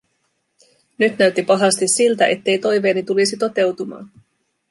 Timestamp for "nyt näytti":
0.99-1.43